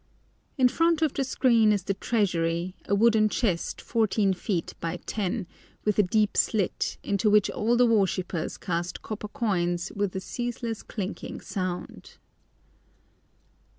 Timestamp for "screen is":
1.23-1.83